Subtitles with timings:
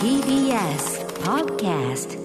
[0.00, 2.18] TBS Podcast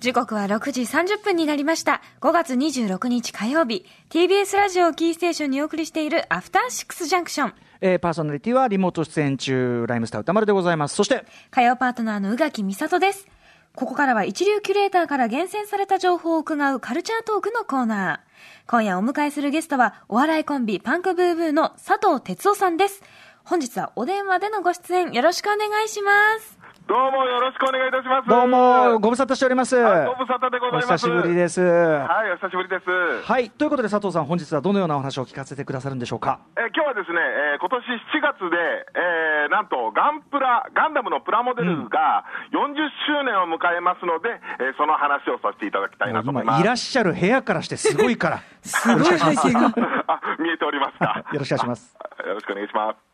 [0.00, 2.02] 時刻は6時30分になりました。
[2.20, 7.54] 5月26日火曜日、TBS ラジオをキーステーションにお送りしているアフターシックスジャンクション。
[7.80, 10.94] えーパーソナリティはリモート出演中、ライムスター歌丸でございます。
[10.94, 13.26] そして、火曜パートナーの宇垣美里です。
[13.74, 18.70] ここからは一流キュレーターから厳選された情報を伺うカルチャートークのコーナー。
[18.70, 23.02] 今夜お迎えするゲストは、お笑いコンビパンクブーブーの佐藤哲夫さんです。
[23.44, 26.58] 本日はお電話でのご出演よろしくお願いします。
[26.88, 28.28] どうもよろしくお願いいたします。
[28.28, 29.76] どうも、ご無沙汰しております。
[29.76, 31.06] はいご無沙汰でございます。
[31.06, 31.60] お久しぶりです。
[31.62, 33.22] はい、お久しぶりです。
[33.22, 33.50] はい。
[33.50, 36.40] ということで、佐藤さん、本日はどのようなお話を聞かせてくださるんでしょうか？
[36.58, 37.18] えー今日はですね、
[37.54, 38.56] えー今年7月で、
[38.94, 42.74] えーなんとガンプラ、ガンダムのプラモデルが40
[43.06, 46.56] 周年を迎えますので、えーその話をさせていただきたいなと思います。
[46.58, 48.40] 今、いらっしゃる部屋からしてすごいから。
[48.62, 49.66] すごい背景が。
[50.08, 51.24] あ、見えておりますか？
[51.32, 51.96] よろしくお願いします。
[52.22, 53.11] あよろしくお願いします。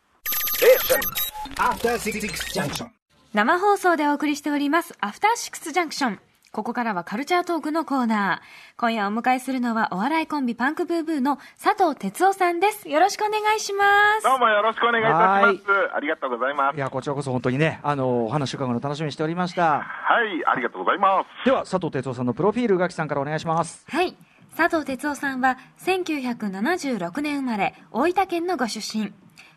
[3.33, 6.19] 生放送でお送りしております、アフターシックスジャンクション。
[6.51, 8.75] ここからはカルチャートークのコーナー。
[8.77, 12.89] 今夜お迎えするのはお笑いコンビパンクブーブーの佐藤哲夫さんです。
[12.89, 13.85] よろしくお願いしま
[14.19, 14.23] す。
[14.25, 15.11] どうもよろしくお願いいた
[15.53, 15.95] します。
[15.95, 16.79] ありがとうございますい。
[16.79, 19.79] や、こちらこそ本当にね、あの、お話伺うの楽しみにしておりました。
[19.79, 21.45] はい、ありがとうございます。
[21.45, 23.85] では、佐藤哲夫さんのプロフィール、ガキさんからお願いします。
[23.87, 24.17] はい。
[24.57, 29.13] 佐藤哲夫さんは1976年生まれ、大分県のご出身。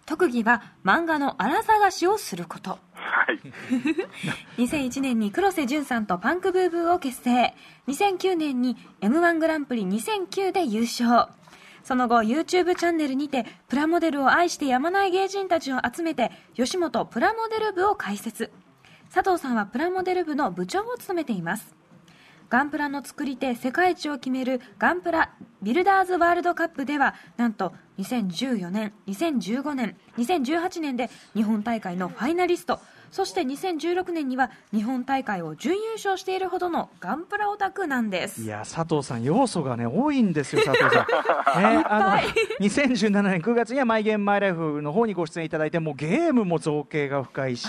[0.07, 2.71] 特技は漫画の荒探しをすること。
[2.71, 2.79] は
[3.33, 3.41] い。
[4.59, 7.55] 2001年に黒瀬淳さんとパンクブーブーを結成
[7.89, 11.29] 2009年に m 1グランプリ2009で優勝
[11.85, 18.51] その後 YouTube チャンネルにてプラモデルを愛してやまない芸人たちを集めて吉本プラモデル部を開設
[19.13, 21.75] 佐藤さんはプラモデル部の部長を務めています
[22.53, 25.31] ガンプラの作り手世界一を決めるガンプラ
[25.63, 32.79] ビルダーズワールドカップではなんと2014年、2015年、2018年で日本大会のファイナリスト
[33.13, 38.41] そして2016年には日本大会を準優勝しているほどのガンプラオタクなんです。
[38.43, 41.63] いや、佐藤さん、要素がね、多いんですよ、佐藤さん。
[41.63, 47.69] ね、 あの、2017年9月には、マイゲームマイライフの方にご出演いただいて、もうゲームも造形が深いし、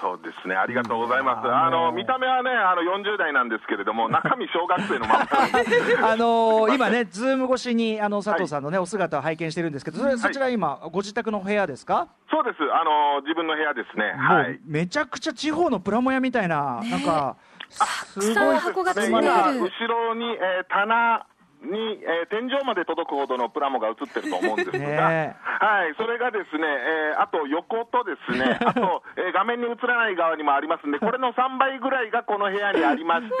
[0.00, 1.46] そうですね、ありがとうございます。
[1.46, 5.20] うんあの、見た目はね、あの、40代なんですけれども、中身小学生のまま
[6.12, 12.06] あのー今ね、ズーム越しに、あの、佐藤さんのね、お姿を拝見してるんですけど、それ、そちら今、ご自宅の部屋ですか？
[12.30, 14.14] そうです、あの、自分の部屋ですね。
[14.16, 14.48] はも。
[14.50, 17.36] いうめちゃくちゃ地方のプラモ屋みたいな、なんか、
[17.70, 18.56] すごい。
[18.56, 21.26] 箱がで積んである今後ろに、えー棚
[21.62, 33.34] に、えー天井まで届くほどのプラモが映ってると思うんですが、ねはい、それがですね、えーあと横とですね、 あと、えー画面に映らない側にもありますんで、これの3倍ぐらいがこの部屋にありまして、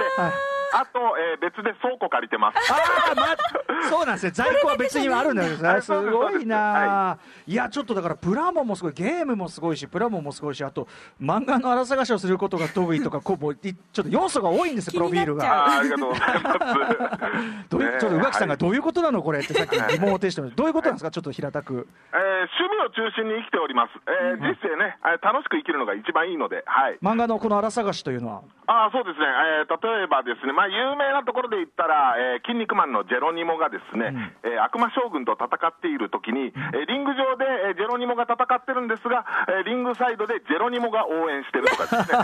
[0.72, 2.56] あと、えー別で倉庫借りてます。
[2.72, 2.76] あ
[3.12, 4.30] あ、ま、そうなんですね。
[4.36, 5.80] 在庫は別にあるんですね。
[5.80, 10.86] すごいな、、はいや、ちょっとだから、プラモもすごい、ゲームもすごいし、プラモもすごいし、あと、
[11.20, 15.66] 漫画の荒探しをすることが得意とか、こう、ちょっと要素が多いんですよ、プロフィールが。
[15.66, 17.68] あーありがとうございます。
[17.70, 21.88] どういう、ちょっと宇垣さんがどういうことなの、これって、さっきはい疑問を呈しても、どういうことなんですか、ちょっと平たく。
[22.12, 23.92] えー趣味を中心に生きております。
[24.08, 26.98] えー人生ね、えー楽しく生きるのが一番いいので、はい。
[27.02, 28.42] 漫画のこの荒探しというのは？
[28.66, 42.18] ああそうですね、えー例えばですね、まあ、有名なところで言ったら、えー、筋肉マンのジェロニモがですね、えー悪魔将軍と戦っているときに、えーリング上で、えージェロニモが戦ってるんですが、えーリングサイドでジェロニモが応援してるとかですね。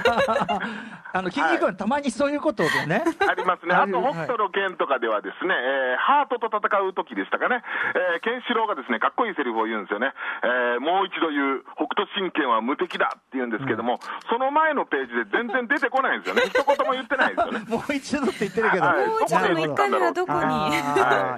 [1.17, 3.01] あの、筋肉はたまにそういうことでね。
[3.25, 3.73] ありますね。
[3.73, 7.65] あと、北斗の拳とかではですね、えーハートと戦う時でしたかね、
[8.13, 10.13] えー、ケンシロウがですね、かっこいいセリフを言うんですよね。
[10.45, 13.99] えーもう一度言う、北斗神拳は無敵だって言うんですけども、
[14.29, 16.43] その前のページで全然出てこないんですよね。
[16.47, 17.65] 一言も言ってないんですよね。
[17.71, 18.85] もう一度って言ってるけど。
[18.85, 20.33] はいもう一度の1回目はどこ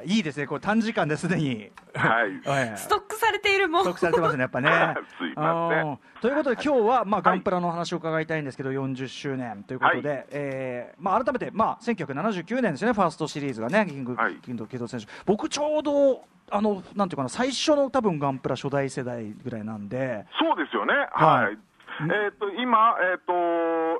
[0.06, 1.70] にいいですね、これ短時間ですでに。
[1.94, 2.48] はい。
[2.48, 4.70] はいストックされているもんストックされてますね、やっぱね。
[5.18, 15.06] すいませんということで、今日は、まあ、ガンプラの話を伺いたいんですけど、40周年ということで、えーまあ、改めて、まあ、1979年ですよね、ファーストシリーズがね、キング、はいキング機動選手。
[15.26, 20.94] 僕、ちょうど、あの、なんていうかな、最初の多分ガンプラ初代世代ぐらいなんで、そうですよね。
[21.12, 21.58] はいはい。
[22.00, 23.32] えっ、と、今、えっ、と、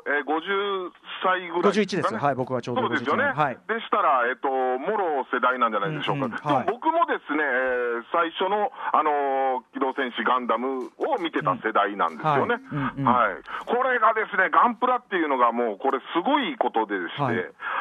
[0.07, 0.91] えー、50
[1.23, 3.25] 歳ぐらい51ですはい僕はちょうどそうですよね。
[3.25, 3.59] 51はい。
[3.69, 6.27] でしたら、えっ、と、もろ世代なんじゃないでしょうか。
[6.27, 6.39] うんうん。
[6.39, 6.67] はい。
[6.67, 12.57] でも僕もですね、えー最初の、あのー機動戦士ガンダムを見てた世代なんですよね。
[12.73, 13.05] うんはいうんうん。
[13.05, 13.43] はい。
[13.67, 17.37] これがですね、ガンプラっていうのがもう、これすごいことでして、はい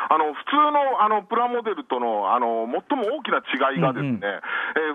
[0.10, 3.38] あの、普通の、あの、プラモデルとの、あの、最も大きな
[3.72, 4.24] 違いがですね、うんうん。
[4.24, 4.38] えー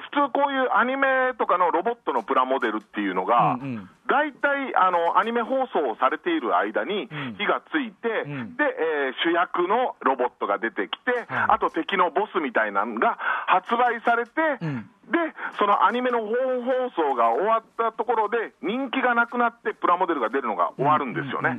[0.02, 3.90] 普通こういうアニメとかのロボットのプラモデルっていうのが、うんうん。
[4.08, 7.08] 大体あのアニメ放送をされている間にん。
[7.38, 8.56] 火がついて、うん。
[8.56, 11.26] で、えー主役のロボットが出てきて、はい。
[11.54, 13.16] あと敵のボスみたいなのが
[13.46, 14.30] 発売されて、
[14.60, 15.18] うんで、
[15.58, 16.30] そのアニメの本
[16.62, 21.58] 放送が終わったところで、人気がなくなって、プラモデルが出るのが終わるんですよね。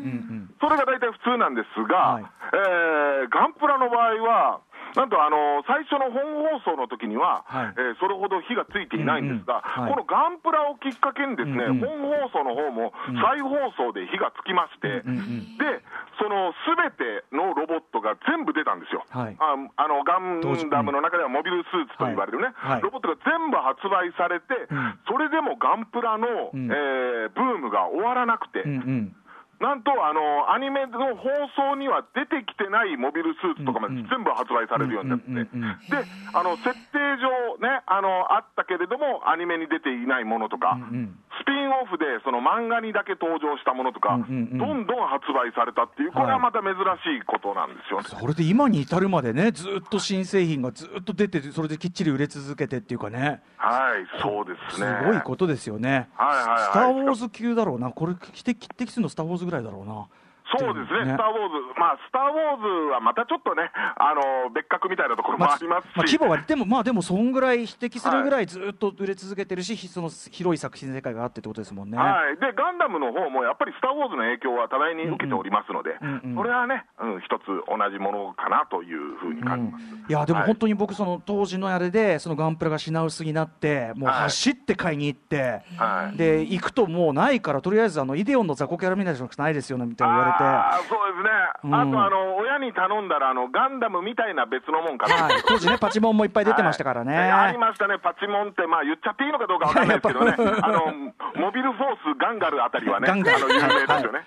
[0.61, 4.59] それが大体普通なんですが、はいえーガンプラの場合は、
[4.95, 6.21] なんとあの最初の本
[6.61, 7.73] 放送の時には、はい。
[7.77, 9.93] えーそれほど火がついていないんですが、うんうんはい。
[9.93, 12.03] このガンプラをきっかけにですね、うんうん。
[12.03, 15.81] 本放送の方も再放送で火がつきまして、うんうんで、
[16.19, 19.05] そのすべてのロボットが全部出たんですよ。
[19.09, 19.37] はい。
[19.39, 24.99] ああのガンダムの中ではモビルスーツと言われるね、ロボットが全部発売されて、ん。
[25.07, 26.69] それでもガンプラの、ん。
[26.69, 29.15] えーブームが終わらなくて、うんうん
[29.63, 35.79] なんとあのアニメの放送には出てきてないモビルスーツとかまで全部発売されるようになって、うんうんうんうん。
[35.87, 36.03] で
[36.35, 44.57] あの設定上ねあの、あったけれども、アニメに出ていないものとか、うんスピンオフでその漫画にだけ登場したものとか、うんうんうん。
[44.57, 48.07] どんどん発売されたっていう、これはまた珍しいことなんですよね。
[48.07, 53.43] それで今に至るまでねずっと新製品がずっと出てそれできっちり売れ続けてっていうかね。
[53.57, 54.87] はい、そうですすね。
[55.05, 56.59] ごいことですよね、はいはいはい。
[56.59, 57.91] スター・ウォーズ級だろうな。
[57.91, 60.07] これ匹敵匹敵するのスター・ウォーズぐらいだろうな
[60.51, 61.13] そうですね、ね。
[61.13, 71.97] スター・ウォーズ、まあ、スター・ウォーズはまたちょっとね、あの別格みたいなところもありますし、まあ、規模がでもまあでもそんぐらい匹敵するぐらいずっと売れ続けてるし、その広い作品世界があってってことですもんね。
[71.97, 79.83] はい、でガンダムの方もやっぱりスター・ウォーズの影響は多大に受けておりますので、うんうんこれはね、うん、一つ同じものかなというふうに感じます。
[80.09, 80.47] いやでもはい。
[80.47, 86.17] 本当に僕その当時のあれでそのガンプラが品薄になってもうはい走って買いに行って、はい。
[86.17, 90.42] で行くともうないからとりあえずあのイデオンの雑魚キャラみたいなのしかないですよねみたいな言われて。
[90.89, 91.29] そうですね、
[91.63, 91.75] うん。
[91.75, 97.27] あとあの親に頼んだらあの、ガンダムみたいな別のもんかな、はい、当時ねパチモンもいっぱい出てましたからね、はい。
[97.27, 100.91] えありましたね、パチモンって、まあ、言っちゃっていいのかどうかわかんないですけどね、あの
[101.35, 103.37] モビルフォースガンガルあたりはね、ガンガル。
[103.37, 104.25] あの有名ですよね。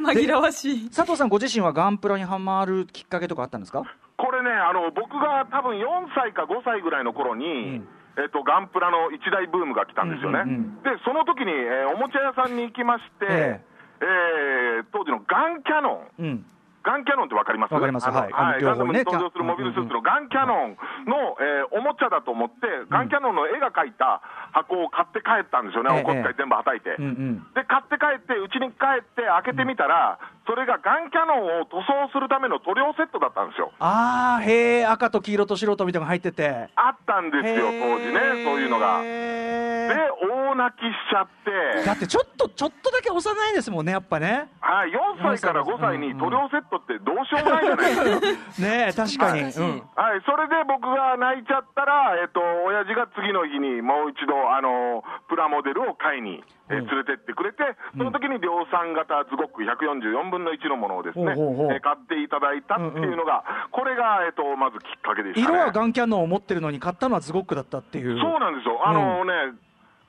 [0.00, 0.90] 紛らわしい。
[0.90, 3.82] 佐藤さんご自身はガンプラにはまるきっかけとかあったんですか？
[4.16, 5.84] これね、あの僕が多分4
[6.14, 7.80] 歳か5歳ぐらいの頃に、
[8.18, 10.82] えっと、ガンプラの一大ブームが来たんですよね、うんうんうん。
[10.82, 13.69] でその時に、えーおもちゃ屋さんに行きまして、ええ
[14.00, 16.46] えー当時のガンキャノン、うん。
[16.82, 17.74] ガンキャノンってわかります？
[17.74, 18.08] わかります。
[18.08, 18.32] はい。
[18.62, 22.56] ガンダムに登場するモビルスーツのガンキャノンの、えーおもちゃだと思って、
[22.90, 24.20] ガンキャノンの絵が描いた
[24.52, 26.96] 箱を買って帰ったんですよね、ええお小遣い全部はたいて。
[26.96, 33.70] で、買って帰って、うちに帰って開けてみたら、それがガンキャノンを塗装するための塗料セットだったんですよ。
[33.78, 36.70] ああへえ赤と黄色と白とみたいなのが入ってて。
[36.74, 39.00] あったんですよ、当時ね、そういうのが。
[39.02, 39.94] で、で
[40.26, 44.48] 大泣きしちゃって、だってちょっとちょっとだけ幼いですもんねやっぱね。
[44.60, 48.64] はい、4歳から5歳に塗料セットってどうしようもないじゃないですか。
[48.64, 49.52] ねえ確かに、はい。
[49.52, 49.82] うん。
[49.94, 56.86] はい、それで僕が泣いちゃったら、えっと、親父が次の日にもう一度、あのプラモデルを買いに、えうん。
[56.86, 57.62] 連れてってくれて、
[57.96, 65.56] その時に量産型ズゴック144分の1のものをですね、えー買っていただいたっていうのが、これが、えっと、まずきっかけでした、ね。
[65.56, 68.18] 色はガンキャノンを持ってるのに買ったのはズゴックだったっていう。
[68.20, 68.80] そうなんですよ。
[68.86, 69.32] あのね、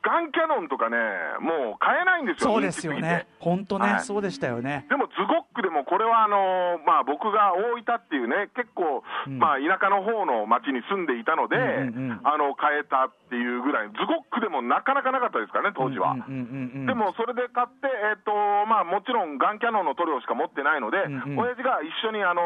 [0.02, 0.98] ガンキャノンとかね、
[1.40, 3.26] もう買えないんですよ、そうですよね。
[3.30, 4.00] て本当ね、はい。
[4.02, 4.86] そうでしたよね。
[4.90, 9.38] でも、ズゴックでもこれはあのーまあ、僕が大分っていうね、結構、うん。
[9.38, 12.22] まあ、田舎の方の町に住んでいたので、うんうんうん。
[12.24, 16.14] あの買えたっていうぐらい、ズゴックでもなかなかなかったですからね、当時は。
[16.14, 18.34] うんうんうんうんでもそれで買って、えっと
[18.66, 21.40] まあ、もちろんガンキャノンの塗料しか持ってないので、うんうん。
[21.40, 22.42] 親父が一緒にあの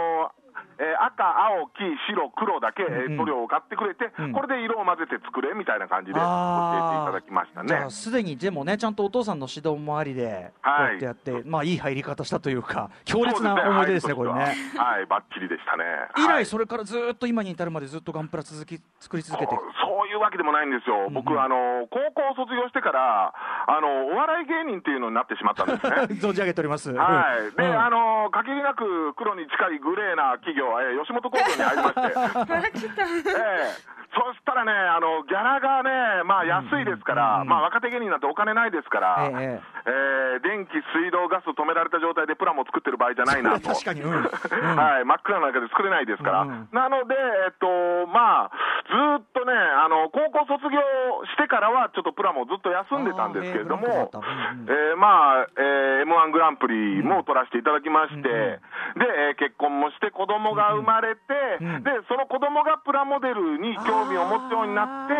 [0.80, 1.74] えー赤、青、黄、
[2.10, 4.34] 白、黒だけ、塗料を買ってくれて、うん。
[4.34, 7.90] これで色を混ぜて作れみたいな感じで教えていただきましたね。
[7.90, 14.40] すでにでもねちゃんとお父さんの指導もありでこうはいやってやって、まあいい入り方したというか強烈な思い出ですねこれね。
[14.40, 15.02] はい、は。
[15.02, 15.84] い、バッチリでしたね。
[16.18, 16.46] 以はい。
[16.46, 19.56] 来それからずっと今に至るまでずっとガンプラ続き作り続けて。
[19.56, 19.64] そう
[20.06, 21.42] そういうわけでもないんですよ、僕、うんうん。
[21.42, 25.96] あの高校を卒業してからあの、お笑い芸人っていうのになってしまったんですね。
[26.22, 26.94] 存じ上げております。
[26.94, 27.80] はい、で、うん。
[27.80, 33.96] あの限りなく黒に近いグレーな企業、えー吉本興業に入りまして、 ええ。
[34.16, 43.70] そしたらね、あのギャラがね、まあ、安いですから、うんうんまあ、若手芸人なんてお金ないですから、ええー電気、水道、ガス止められた状態でプラモ作ってる場合じゃないなと。
[43.72, 44.12] 確かにうん。
[44.20, 44.76] うん。
[44.76, 46.68] はい、真っ暗な中で作れないですから、うんうん。
[46.72, 48.52] なので、えっとまあ、
[48.90, 50.82] ずーっとねあの、高校卒業
[51.26, 54.32] してからは、ちょっとプラモずっと休んでたんですけれどもブランクがあった。
[54.52, 58.60] うんうん、えーまあ、えー、m 1グランプリも取らせていただきまして、うんうん
[58.94, 61.22] で、えー結婚もして、子供が生まれて、
[61.60, 61.84] うんうん。
[61.84, 65.16] で、その子供がプラモデルに興味を持つようになって、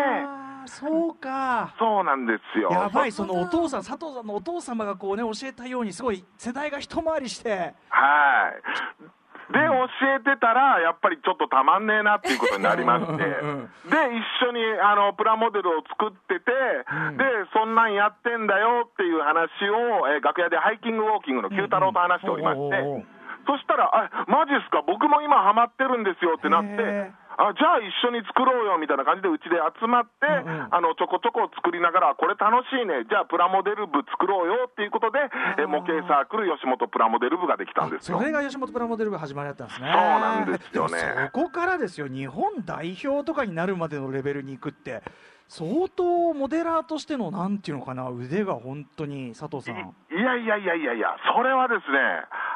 [0.68, 1.74] そうか。
[1.78, 2.70] そうなんですよ。
[2.70, 7.74] やばい、そのお父さん、佐藤さんのお父様がこうね、教えたように、すごい世代が一回りして。
[7.88, 9.52] はい。
[9.52, 16.50] で、教えてたら、やっぱりちょっとたまんねえなっていうことになりまして、で、一緒にあのプラモデルを作ってて、
[16.90, 17.16] うん。
[17.16, 23.06] で、そんなんやってんだよっていう話を、えー楽屋でハイキングウォーキングの九太郎と話しておりまして、うんうんおうおうおう
[23.46, 35.20] そしたら、あマジっすか、僕も今ハマってるんですよってなってあじゃあ一緒に作ろうよみたいな感じでうちで集まって、うんうんあのちょこちょこ作りながら、これ楽しいね、じゃあプラモデル部作ろうよっていうことで、
[35.58, 38.24] え模型サークル吉本プラモデル部ができたんですよそ。
[38.24, 39.92] れが吉本プラモデルが始まりだったんですね。
[39.92, 45.02] そうなんですよねそこからですよ、日本代表とかになるまでのレベルに行くって、
[45.48, 49.94] 相当モデラーとしてのなんていうのかな、腕が本当に佐藤さん。
[50.26, 51.98] いやいやいやいやいや、それはですね、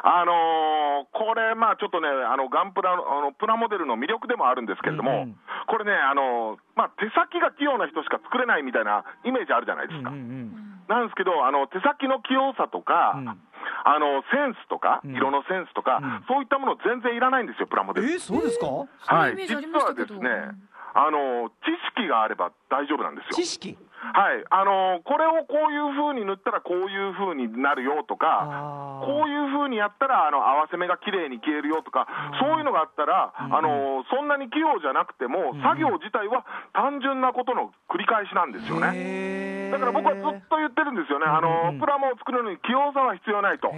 [0.03, 5.37] あのーこれ、まあちょっとね、あのガンプラのあのプラモデルの魅力でもあるんですけれども、うんうん。
[5.69, 10.11] これね、あのーまあ、手先が器用な人しか作れないみたいなイメージあるじゃないですか。
[10.11, 13.29] うんうんなんですけど、あの手先の器用さとか、うん。
[13.29, 15.15] あのセンスとか、うん。
[15.15, 16.25] 色のセンスとか、うん。
[16.27, 18.11] そういったもの全然いらないんですよ、プラモデル。
[18.11, 18.67] えーそうですか？
[19.07, 20.29] はい、実はですね、
[20.93, 23.31] あの知識があれば大丈夫なんですよ。
[23.37, 23.79] 知識？
[24.01, 32.09] はい、あのこれをこういう風に塗ったらこういう風になるよとか、こういう風にやったらあの合わせ目が綺麗に消えるよとか、
[32.41, 33.55] そういうのがあったら、うん。
[33.55, 35.61] あのそんなに器用じゃなくても、ん。
[35.61, 39.60] 作業自体は単純なことの繰り返しなんですよね。
[39.71, 43.75] だから僕はずっと言ってるんですよね、あのプラモを作るのに器用さは必要ないと、知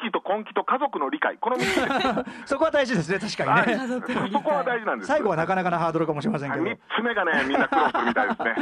[0.00, 2.46] 識と根気と家族の理解、この3つ。
[2.56, 4.00] そこは大事ですね、確かにね。
[4.32, 5.08] そこは大事なんです。
[5.08, 6.64] 最後はなかなかなハードルかもしれませんけど。
[6.64, 8.54] 3つ目がね、みんな苦労するみたいですね。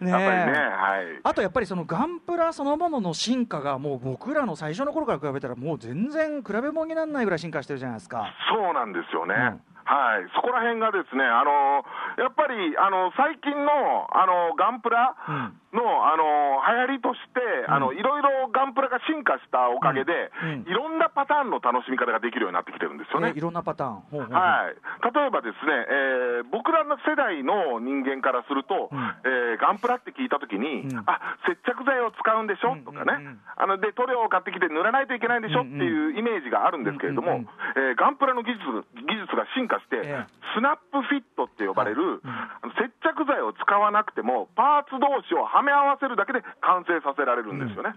[0.00, 1.20] ねえやっぱりね、はい。
[1.24, 8.32] あとやっぱりそのガンプラそのものの進化がもう僕らの最初の頃から比べたらもう全然比べ物にならないぐらい進化してるじゃないですか。
[8.48, 9.34] そうなんですよね。
[9.34, 9.38] う
[9.74, 11.80] んはい、そこら辺がですね、あの
[12.20, 15.16] やっぱりあの最近のあのガンプラ
[15.72, 16.60] の、あの
[16.92, 17.40] 流行りとして、
[17.72, 18.37] あのいろいろ
[19.28, 20.48] 化したおかげで、うん。
[20.48, 20.68] うん。
[20.68, 23.36] いろんなパターンの楽しみ方ができるようになってきてるんですよね。
[23.36, 24.00] えいろんなパターン。
[24.08, 24.34] ほうほうほう。
[24.34, 24.74] はい、
[25.12, 28.98] 例えばですね、えー僕らの世代の人間からすると、うん。
[28.98, 30.98] えーガンプラって聞いたときに、うん。
[31.04, 33.40] あ接着剤を使うんでしょ、とかね、うんうんうん。
[33.56, 37.48] あので塗料を買ってきて塗らないといけないんでしょ、っていうイメージがあるんですけれども、うんうんうん。
[37.90, 38.64] えーガンプラの技術
[39.04, 47.94] 技術が進化して、ええスナップフィットって呼ばれる、はい接着剤を使わなくても、パーツ同士をはめ合わせるだけで完成させられるんですよね。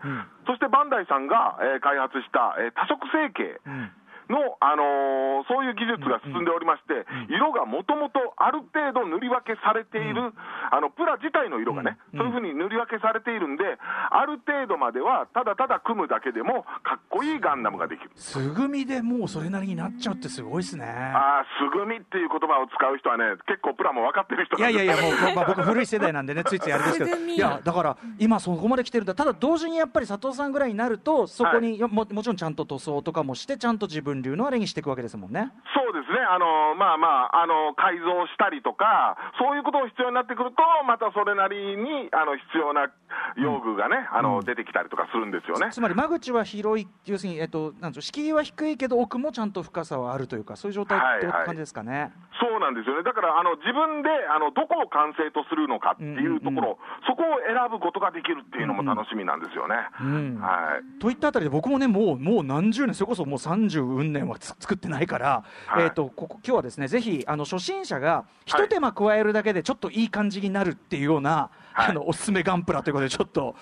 [0.48, 3.92] そしてバンダイさんが、えー開発した、えー多色成形、うん。
[4.30, 10.32] の、あのーそういう技術が進んでおりまして、色がもともとある程度塗り分けされている、
[10.72, 13.64] あのプラ自体の色がね、うんそういうふうに塗り分けされているんで、
[14.12, 18.12] ある程度まではただただ組むだけでも、かっこいいガンダムができる。
[18.16, 20.86] すぐみでもうそれなりになっちゃうってすごいですね。
[20.86, 35.52] ああ、すぐみっていう言葉を使う人はね、結構プラも分かってる人いやいやいや、もう、まあ、僕、古い世代なんでね、 ついついあれですけど、いや、だから、今、そこまで来てるんだ、ただ同時にやっぱり佐藤さんぐらいになると、そこに、ももちろんちゃんと塗装とかもして、ちゃんと自分流のあれにしていくわけですもんね。
[35.74, 42.92] そうですね、あのまあまあ、あの改造したりとか、そういうことを必要になってくると、またそれなりにあの必要な
[43.38, 45.72] 用具がね、あの出てきたりとかするんですよね。
[45.72, 52.12] つまり間口は広い、要するに、えっと、なん敷居は低いけど、奥もちゃんと深さはあるというか、そういう状態ってはいはい感じですかね。
[52.42, 59.76] そうなんですよね、だからあの自分であのどこを完成とするのかっていうところ、そこを選ぶことができるっていうのも楽しみなんですよね。
[60.02, 60.42] うん。
[60.42, 61.00] はい。
[61.00, 65.84] といったあたりで僕もねもうもう何十年それこそもう30運年はつ作ってないから、はい。
[65.84, 71.90] えっ、とここ今日はですねぜひあの初心者が一手間加えるだけでちょっといい感じになるっていうような、はい。
[71.92, 73.56] あのおすすめガンプラということでちょっとはい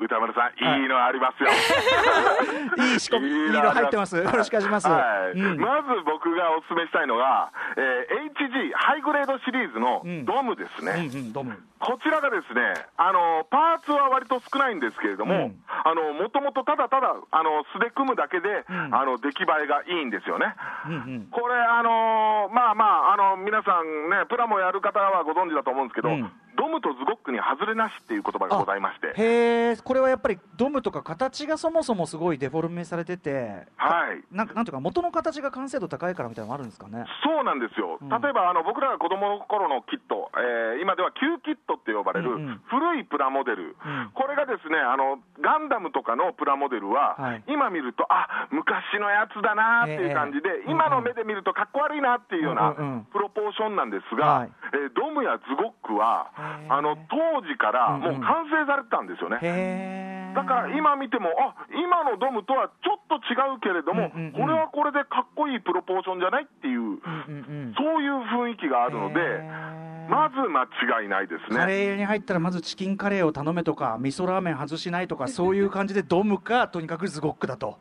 [0.00, 1.50] 歌丸さん、いいのありますよ。
[1.50, 2.96] い。
[2.96, 4.16] い仕込みいいの入ってます。
[4.16, 4.86] よろしくお願いします。
[4.88, 5.38] はい。
[5.38, 5.60] うん。
[5.60, 10.24] まず僕がお勧めしたいのが、えー HG ハイグレードシリーズのうん。
[10.24, 10.92] ドムですね。
[10.92, 15.62] うんうんどうもこちらがですね、あのパーツは割と少ないんですけれども、うん。
[15.68, 18.94] あのもともとただただあの素で組むだけで、ん。
[18.94, 20.54] あの出来栄えがいいんですよね。
[20.86, 21.26] うんうん。
[21.30, 37.04] これ、あのまあまあ、あの皆さんね、プラモやる方はご存知だと思うんですけど、うんドムとズゴックに外れなしっていう言葉がございまして、へえこれはやっぱりドムとか形がそもそもすごいデフォルメされててはい、なんかなんていうか元の形が完成度高いからみたいなのもあるんですかね？
[37.22, 38.08] そうなんですよ、ん。
[38.08, 42.60] 例えばあの僕らが子供の頃のキット、えー今では旧キットって呼ばれるうんうん。
[42.66, 44.10] 古いプラモデル、うん。
[44.14, 47.44] これがですねあのガンダムとかのプラモデルは、はい。
[47.48, 54.52] 今見ると、あ昔のやつだなっていう感じで、ええ今の目で見るとかっこ悪いなっていうようなうんうんうんプロポーションなんですが、はい。
[54.72, 58.22] えードムやズゴックはへえ、あの当時からもうんうん。
[58.22, 59.38] う完成されてたんですよね。
[59.42, 64.32] へえだから今見ても、あ今のドムとはちょっと違うけれども、うんうんうん。
[64.32, 66.98] これはこれでかっこいいプロポーションじゃないっていう、うんうんう
[67.70, 67.74] ん。
[67.76, 69.18] そういう雰囲気があるので、
[70.08, 70.64] まず間
[71.00, 71.72] 違いないですカね。
[71.72, 77.78] レーに入ったらまずチキンカレーを頼めとか味噌ラーメン外しないとかそういう感じでドムかとにかくズゴックだと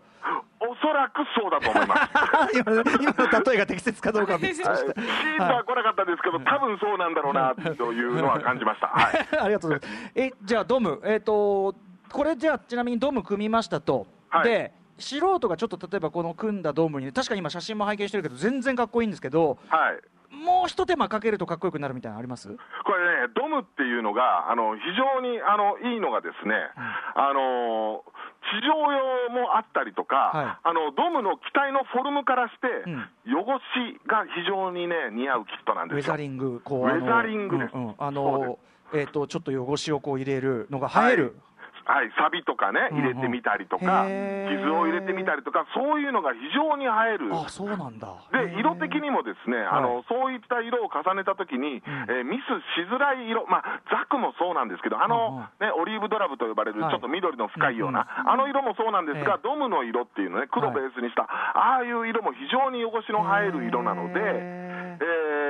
[0.98, 2.60] らくそうだと思います。
[2.60, 4.78] 今の例えが適切かどうかは別とはい。
[4.80, 8.88] してシートは来なかったですけど、多分そうなんだろうなというのは感じました。
[8.92, 9.28] はい。
[9.40, 10.12] ありがとうございます。
[10.16, 11.00] えじゃあドム。
[11.06, 11.76] えっ、と
[12.12, 14.44] これじゃあちなみにドム組みましたと、はい。
[14.46, 20.00] で素人がちょっと例えばこの組んだドームに確かに今写真も拝見してるけど全然かっこいいんですけどはい。
[20.34, 22.50] もう一手間かけるとかっこよくなるみたいなのあります？
[22.50, 22.56] こ
[22.94, 26.54] れね、ドムっていうのが、あの非常にあのいいのがですね、
[27.16, 28.04] あの
[28.44, 30.46] 地上用もあったりとか、はい。
[30.64, 33.38] あのドムの機体のフォルムからして、うん。
[33.38, 36.14] 汚しが非常にね、似合うキットなんですよ。
[36.14, 37.74] ウェザリングこうウェザリングです。
[37.74, 37.96] うんうん。
[37.98, 38.12] あ
[39.28, 41.36] ちょっと汚しをこう入れるのが映える、
[41.88, 47.32] はい、サビとかね、入れてみたりとか、傷を入れてみたりとか、そういうのが非常に映える。
[47.32, 48.12] あそうなんだ。
[48.32, 56.96] で色的にもですね、あのはいそういった色を重ねたときに、えーミスしづらい色、まあ、ザクもそうなんですけど、あの、ね、オリーブドラブと呼ばれる、ちはい。
[56.96, 59.44] ょっと緑の深いような、あの色もそうなんですが、ええ。
[59.44, 64.57] ドムの色っていうのね、黒ベースにした、ああいう色も非常に汚しの映える色なので、へ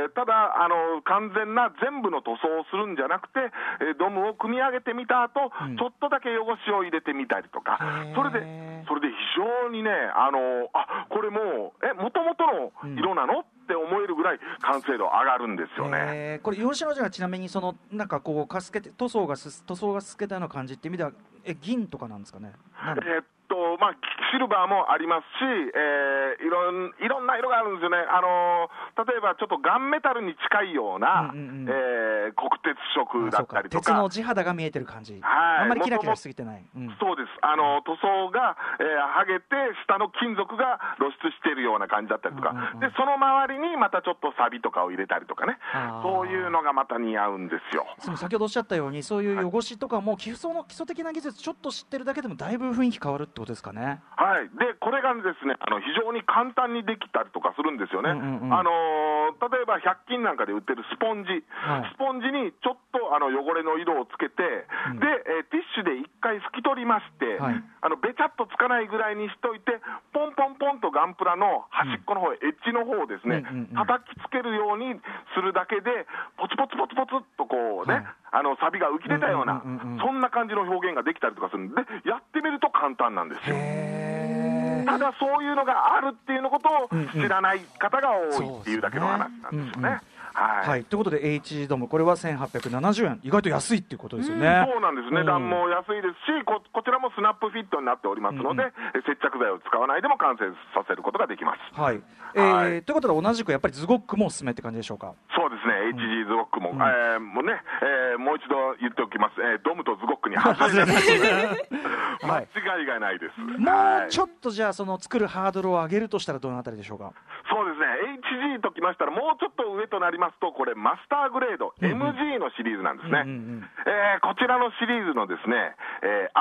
[0.08, 5.78] えーただあの、完全な全部の塗装をするんじゃなくて、えードムを組み上げてみた後、うん。
[5.78, 7.78] ちょっとだけ汚しを入れてみたりとか
[8.16, 8.40] それで、
[8.88, 15.98] それで非常にね、あのあこれもう、え、もともとの色なの、って思えるぐらい完成度上がるんですよね。
[16.00, 16.42] えー。
[16.42, 21.12] これ吉野寺はちなみにそのなんかこうかすけて塗装がす塗装が透けたような感じって意味では
[21.44, 22.54] え銀とかなんですかね？
[22.82, 23.98] えーっとまあ、
[24.32, 31.70] シルバーもありますし、えーいろんいろんな色があるんですよね、あのー例えばちょっとガンメタルに近いような、うんうんうん。
[31.70, 33.86] えー黒鉄色だったりとか。
[33.86, 35.62] 鉄の地肌が見えてる感じ、はい。
[35.64, 36.96] あんまりキラキラしすぎてない、うん。
[37.00, 39.56] そうです、あの塗装が、えー剥げて、
[39.88, 42.80] 下の金属が露出しているような感じだったりとか、うんうんうん。
[42.80, 45.58] でその周りにまたちょっとサビとかを入れたりとかね。
[46.04, 47.86] そういうのがまた似合うんですよ。
[48.00, 54.02] その先ほどおっしゃったようにそういう汚しとかも基礎の基礎的な技術ちょっと知ってるだけでもだいぶ雰囲気変わるってことですかね。
[54.18, 61.92] はい、でこれがですねあの非常に簡単にできたりとかするんですよね、うんうんうんあのー例えば100均なんかで売ってるスポンジ、はい。
[61.92, 65.04] スポンジにちょっとあの汚れの色をつけて、うん。
[65.04, 67.60] でえーティッシュで一回拭き取りまして、はい。
[67.84, 69.84] あのべちゃっとつかないぐらいにしといて、
[70.16, 74.96] ポンポンポンとガンプラの端っこの方、エッジの方をですね、うんうんうん叩きつけるように
[75.36, 76.08] するだけで、
[76.40, 78.40] ポツポツポツポツっとこうね、はい。
[78.40, 81.76] あのサビが浮き出たような、うんうんうんうんそんな感じの表現ができたりとかするんで、
[82.08, 83.42] やってみると簡単なんですよ。
[83.48, 90.00] へただそういうのがあるっていうのことを知らない方が多いっていうだけの話なんですよね。
[90.38, 90.70] はい。
[90.70, 93.20] はい、ということで H ドムこれは1870円。
[93.24, 94.68] 意外と安いっていうことですよね。
[94.72, 98.70] そうなんです、値段も安いですし、ここちらもスナップフィットになっておりますので、うん。
[98.70, 100.46] え接着剤を使わないでも完成
[100.76, 101.80] させることができます。
[101.80, 102.02] はい、
[102.36, 102.84] えーはい。
[102.84, 105.14] ということで同じくやっぱりズゴックもおすすめって感じでしょうか？
[105.36, 106.82] そうですね、HG ズゴックも、ん。
[106.82, 110.94] えーもうね、えーもう一度言っておきます、えードムとズゴックに 外れ間
[112.30, 112.48] はい。
[112.56, 113.40] 違いがないです。
[113.40, 114.06] もはい。
[114.08, 117.12] うちょっとじゃあその作るハードルを上げるとしたらどのあたりでしょうか？
[117.50, 122.02] そうですね、HG ときましたら、もうちょっと上となりますと、これ、マスターグレード、うんうん。
[122.02, 123.24] MG のシリーズなんですね。
[123.26, 126.38] うんうんうんえーこちらのシリーズのですね、えー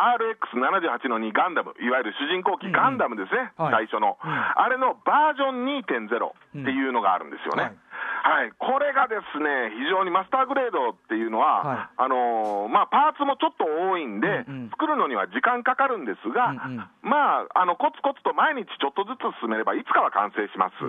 [0.53, 3.87] RX78 の2ガンダム、いわゆる主人公機ガンダムですね、はい。
[3.87, 4.31] 最初の、うん。
[4.31, 7.63] あれのバージョン2.0っていうのがあるんですよね。
[7.63, 7.77] はい
[8.27, 11.89] はい、これがですね、非常にマスターグレードっていうのは、はい。
[11.97, 14.71] あのーまあ、パーツもちょっと多いんで、うんうん。
[14.71, 16.85] 作るのには時間かかるんですが、うんうん。
[17.07, 20.83] まあ、あのコツコツと毎日ちょっとずつ進めれば、いつかは完成します。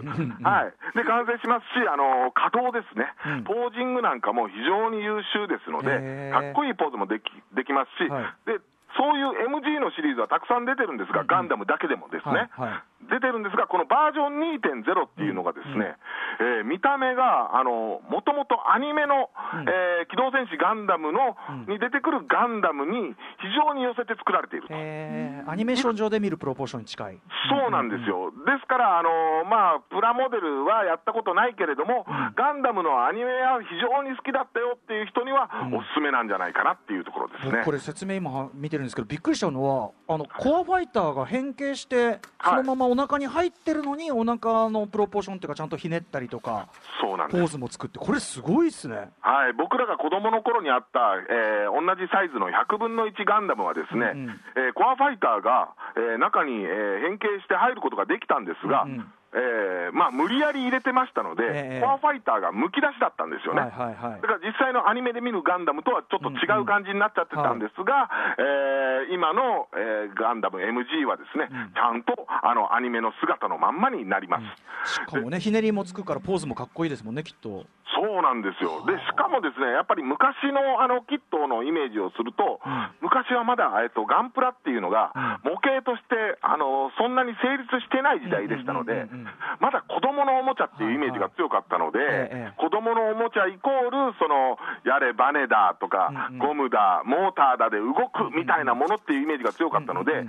[0.43, 3.05] はい、で完成しますし、あの稼働ですね、
[3.37, 3.43] うん。
[3.45, 8.49] ポージングなんかも非常に優秀ですので、かっこいいポーズもできできますし、はい。
[8.49, 8.57] で、
[8.97, 12.69] そういう MG のシリーズはたくさん出てるんですが、ガンダムだけでもですね、はい。
[12.71, 15.95] はい出てるんですが、このバージョン2.0っていうのがですね、
[16.39, 19.69] えー見た目が、もともとアニメの、うん。
[19.69, 21.73] えー機動戦士ガンダムの、うん。
[21.73, 24.73] に出てくるガンダムに非常に寄せて作られていると。
[24.73, 25.49] えー。
[25.49, 27.19] アニメーション上で見るプロポーションに近い。
[27.49, 32.05] そうなんですよ、ですから、あのーまあ、プラモデルはやったことないけれども、
[32.35, 35.75] ガンダムのアニメは非常に好きだったよっていう人には、うん。
[35.77, 37.51] おすすめなんじゃないかなっていうところですね。
[37.51, 46.69] 僕これ説明今見てるんですけどびっくりしたのはあのコアファイターが変形してそのままお腹に入ってるのにお腹のプロポーションっていうかちゃんとひねったりとか
[47.01, 47.39] そうなんです。
[47.39, 49.09] ポーズも作ってこれすごいっすね。
[49.21, 54.39] はい、僕らが子供の頃にあった、えー同じサイズの100分の1ガンダムはですね、うんうん。
[54.57, 61.81] えーコアファイターが、えー中に、えー変形して入ることができたんですが、うんうんえーまあ、無理やり入れてましたので、ええ。
[61.81, 63.61] コアファイターがむき出しだったんですよね。
[63.61, 64.21] はいはいはい。
[64.21, 68.09] だから実際のアニメで見るガンダムとはちょっと違う感じになっちゃってたんですが、
[68.39, 71.73] えー今の、えーガンダム MG はですね、うん。
[71.73, 74.39] ちゃんとあのアニメの姿のまんまになりま
[74.85, 74.93] す。
[74.93, 77.65] しかもねひねりもつくからポーズもかっこいいですもんねきっと
[78.07, 78.87] そうなんですよ。
[78.87, 82.63] で、しかもですね、やっぱり昔のあのキットのイメージをすると、
[83.03, 85.11] 昔はまだ、えっと、ガンプラっていうのが、
[85.43, 89.27] 模型として、あの、そんなに成立してない時代でしたのでうんうんうんうん、
[89.59, 92.17] まだ子供のおもちゃっていうイメージが強かったので、はいはい。
[92.31, 96.39] ええ子供のおもちゃイコール、その、やれバネだとか、うんうん。
[96.39, 100.23] ゴムだ、モーターだで動くみたいなものっていうイメージが強かったので、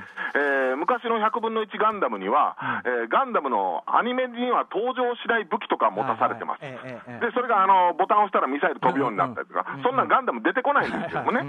[0.77, 6.63] 昔の100分の1ガンダムには、えーガンダムのアニメには登場しない武器とか持たされてます。
[6.63, 11.45] はいはいええええで、それがあのボタンを押したらミサイル飛ぶようになったりとか、そんなガンダム出てこないんですけどもね、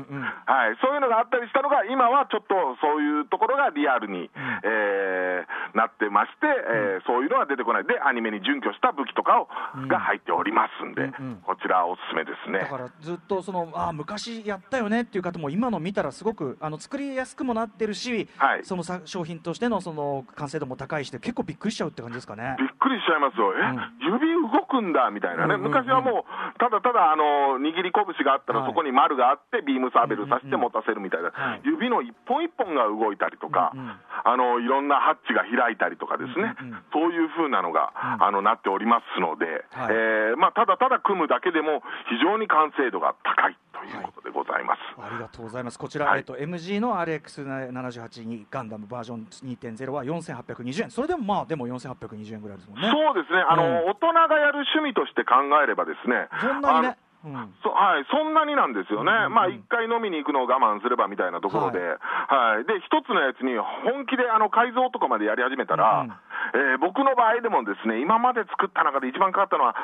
[0.46, 4.30] はい、そういうのがあったりしたのが、今はちょっとそういうところがリアルに、
[4.64, 9.48] えーなってまして、えーそういうのは出てこない、で、アニメに準拠した武器とかを、
[9.88, 11.26] が入っておりますんで、うん。
[11.26, 11.36] うん。
[11.44, 12.60] こちらおすすめですね。
[12.60, 12.66] だ。
[12.68, 18.66] からずっとそのあー昔やったよねっていう方も今の見たらすごくあの作りやすくもなってるし、はい。
[18.66, 22.56] そのさ商品としてのその完成度も高いしで結構びっくりしちゃうって感じですかね。
[22.60, 23.58] びっくりしちゃいますよ、え、
[24.04, 25.72] 指動くんだみたいなね、うんうんうん。
[25.72, 28.70] 昔はもう、ただただあの握り拳があったら、はい。
[28.70, 31.62] そこに丸があって、ビームサーベルさして持たせるみたいな、はい。
[31.64, 36.54] 指の一本一本が動いたりとか、あのいろんなハッチが開いたりとかですね、
[36.92, 38.24] そういう風なのが、うん。
[38.24, 39.96] あのなっておりますので、はい。
[39.96, 44.80] えーまあ、ただただ組むだけでも、非常に完成度が高いということでございます。
[44.98, 45.80] ありがとうございます。
[45.80, 46.20] こちら、はい。
[46.20, 50.92] えっと MG の RX78 にガンダムバージョン2.0は4820円。
[50.92, 52.90] それでもまあでも4820円ぐらいですもんね。
[52.90, 53.90] そうですね、あの、うん。
[53.92, 56.98] 大人がやる趣味として考えればですね、そんなにね？
[57.20, 57.54] うん。
[57.62, 59.18] そはい、そんなになんですよね、うん。
[59.18, 62.66] うんうんまあ一回飲みに行くのを我慢すればみたいなところで、はい。
[62.66, 66.16] で一つのやつに本気であの改造とかまでやり始めたら、うんうん。
[66.74, 69.76] えー僕の場合でもですね、今まで作った中で一番かかったのは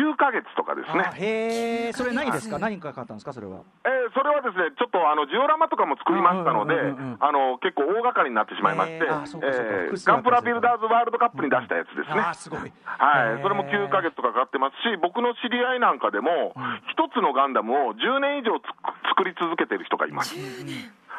[0.00, 1.12] 9ヶ月とかですねあ。
[1.12, 2.56] へえ、それ何ですか？
[2.56, 3.32] はい何かかったんですか？
[3.32, 3.60] それは。
[3.84, 12.22] えーそれはですね、ちょっとあのジオラマとかも作りましたのでうんうんうんうん、あの結構大掛かりになってしまいまして、えガンプラビルダーズワールドカップに出したやつですね。
[12.22, 12.72] あーすごい。
[12.86, 14.06] はい、それも9ヶ月。
[14.06, 16.54] 月とかかかってますし、僕の知り合いなんかでも、
[16.94, 18.78] 一つのガンダムを10年以上つく
[19.18, 20.36] 作り続けてる人がいます。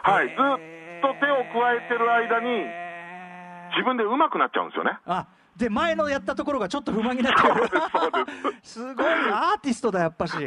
[0.04, 0.38] はい、ずっ
[1.04, 2.64] と手を加えてる間に、
[3.76, 4.98] 自分で上手くなっちゃうんですよね。
[5.06, 7.68] あで前のやったところがちょっと不満になってる。
[8.62, 8.78] す。
[8.78, 10.34] すごいアーティストだやっぱし。
[10.36, 10.46] はい、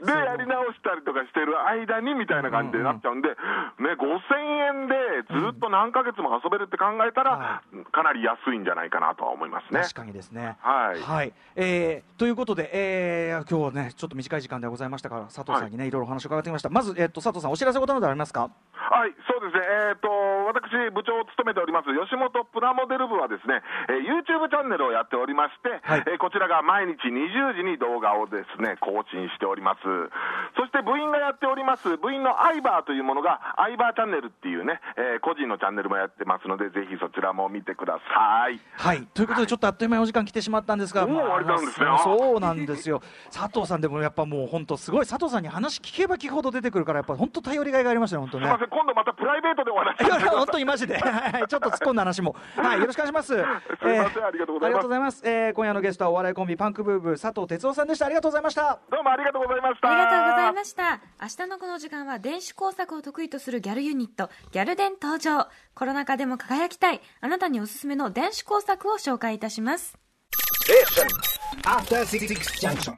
[0.00, 3.34] で、やり直したりとかしてる間にみたいな感じでなっちゃうんで、ね、
[3.78, 4.94] 5000円で
[5.28, 9.80] ずっと何ヶ月も遊べるって考えたら、かなり安いんじゃないかなとは思いますね。
[9.82, 10.56] 確かにですね。
[10.60, 11.32] はい。
[11.54, 16.70] えーということで、えー今日はねちょっと短い時間ではございましたから佐藤さんにね、い、ろいろお話を伺ってきました。
[16.70, 18.48] まず、えっと佐藤さんお知らせことなどありますか？
[18.72, 20.08] はい、そうですね、えー、と
[20.46, 20.55] 私、
[20.92, 26.04] 部長を務めております吉本プラモデル部はですね、えー YouTube チャンネルをやっておりまして、はい。
[26.06, 29.82] えーこちらが毎日20時に動画をですね更新しております、
[30.56, 38.58] そして部員がやっております、部員のアイバーというものが、アイバーチャンネルっていうね、えー個人のチャンネルもやってますので、ぜひそちらも見てください。
[38.76, 39.06] はい。
[39.14, 41.98] ということでちょっとあっという間にお時間来てしまったんですが、もう終わりなんですよ。
[42.02, 43.00] そうなんですよ。
[43.32, 45.06] 佐藤さんでもやっぱもう本当すごい。
[45.06, 48.44] 佐藤さんに話聞けば聞くほど出てくるからやっぱ本当頼りがいがありましたね本当ね。
[48.44, 53.28] すみません、今度またプライベートでお話しいやいやい本当にマジで、はいちょっと突っ込んだ話も、はい、よろしくお願いします。
[53.28, 55.22] すいませんありがとうございますありがとうございます。
[55.24, 58.06] えー今夜のゲストはお笑いコンビパンクブーブー佐藤哲夫さんでした。
[58.06, 58.78] ありがとうございました。
[58.90, 59.88] どうもありがとうございました。
[59.88, 61.00] ありがとうございました。
[61.20, 65.48] 明日のこの時間は電子工作を得意とするギャルユニット、ギャルデン登場。
[65.74, 69.96] コロナ禍でも輝きたい、あなたにおすすめの電子工作を紹介いたします。
[71.64, 72.26] After Six
[72.60, 72.94] Junction.